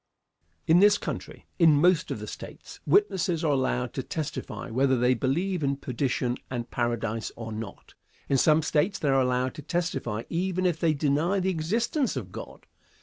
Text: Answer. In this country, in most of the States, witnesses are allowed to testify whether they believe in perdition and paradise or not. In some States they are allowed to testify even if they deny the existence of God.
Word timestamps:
Answer. 0.63 0.71
In 0.73 0.79
this 0.79 0.97
country, 0.97 1.45
in 1.59 1.79
most 1.79 2.09
of 2.09 2.17
the 2.19 2.25
States, 2.25 2.79
witnesses 2.87 3.43
are 3.45 3.51
allowed 3.51 3.93
to 3.93 4.01
testify 4.01 4.71
whether 4.71 4.97
they 4.97 5.13
believe 5.13 5.61
in 5.61 5.77
perdition 5.77 6.37
and 6.49 6.71
paradise 6.71 7.31
or 7.35 7.51
not. 7.51 7.93
In 8.27 8.39
some 8.39 8.63
States 8.63 8.97
they 8.97 9.09
are 9.09 9.21
allowed 9.21 9.53
to 9.53 9.61
testify 9.61 10.23
even 10.27 10.65
if 10.65 10.79
they 10.79 10.95
deny 10.95 11.39
the 11.39 11.51
existence 11.51 12.15
of 12.15 12.31
God. 12.31 12.65